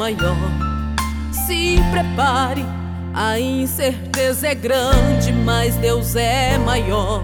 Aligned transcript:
maior. 0.00 0.36
Se 1.46 1.78
prepare, 1.90 2.64
a 3.14 3.38
incerteza 3.38 4.48
é 4.48 4.54
grande, 4.54 5.32
mas 5.32 5.76
Deus 5.76 6.16
é 6.16 6.56
maior. 6.58 7.22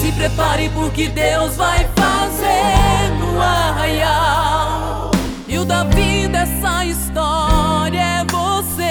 Se 0.00 0.10
prepare 0.12 0.70
porque 0.70 1.08
Deus 1.08 1.56
vai 1.56 1.86
fazer 1.94 3.12
no 3.18 3.40
arraial. 3.40 5.10
E 5.46 5.58
o 5.58 5.64
Davi 5.64 6.26
dessa 6.28 6.84
história 6.84 8.00
é 8.00 8.24
você. 8.24 8.82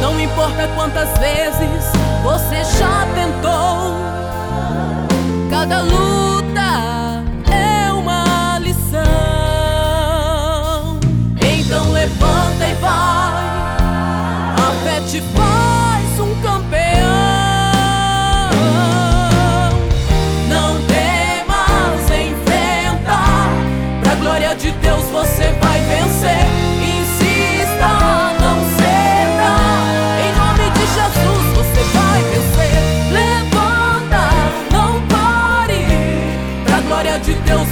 Não 0.00 0.20
importa 0.20 0.68
quantas 0.76 1.08
vezes 1.18 1.90
você 2.22 2.78
já 2.78 3.06
tentou, 3.14 3.94
cada 5.50 5.82
luta 5.82 6.05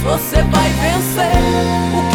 você 0.05 0.35
vai 0.35 0.69
vencer. 0.69 2.14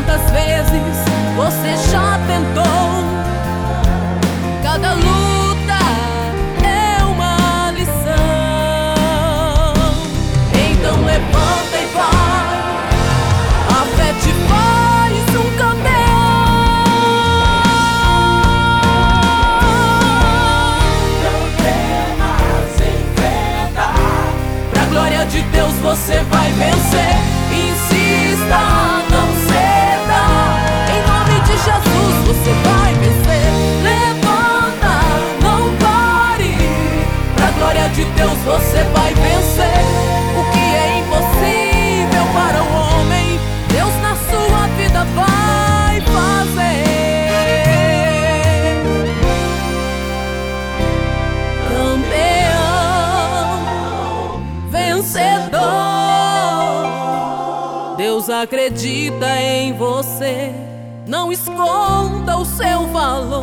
Quantas 0.00 0.30
vezes 0.30 0.96
você 1.36 1.76
já 1.90 2.18
tentou, 2.26 3.04
cada 4.62 4.94
luta 4.94 5.78
é 6.64 7.04
uma 7.04 7.70
lição. 7.72 8.14
Então 10.54 10.96
levanta 11.04 11.76
e 11.76 11.86
vai. 11.94 12.60
A 13.68 13.84
fé 13.96 14.14
te 14.22 14.32
faz 14.48 15.16
um 15.36 15.48
campeão. 15.58 15.90
Não 21.24 21.40
temas, 21.56 22.74
enfrenta. 22.80 23.86
Pra 24.72 24.84
glória 24.86 25.22
de 25.26 25.42
Deus 25.42 25.74
você 25.82 26.20
vai 26.30 26.50
vencer. 26.52 27.16
Insista, 27.52 28.99
Jesus 31.64 32.14
você 32.26 32.52
vai 32.64 32.94
vencer. 32.94 33.48
Levanta, 33.82 34.94
não 35.42 35.62
pare. 35.76 36.54
Pra 37.36 37.50
glória 37.58 37.88
de 37.90 38.04
Deus 38.04 38.38
você 38.38 38.82
vai 38.94 39.12
vencer. 39.14 39.84
O 40.38 40.42
que 40.52 40.58
é 40.58 40.98
impossível 41.00 42.24
para 42.32 42.62
o 42.62 42.66
homem, 43.00 43.38
Deus 43.68 43.94
na 44.00 44.14
sua 44.30 44.66
vida 44.78 45.04
vai 45.14 46.00
fazer. 46.00 46.80
Campeão, 52.70 53.60
vencedor. 54.70 55.60
Deus 57.98 58.30
acredita 58.30 59.26
em 59.38 59.74
você. 59.74 60.69
Não 61.10 61.32
esconda 61.32 62.38
o 62.38 62.44
seu 62.44 62.86
valor. 62.86 63.42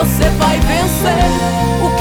você 0.00 0.30
vai 0.38 0.58
vencer. 0.60 1.99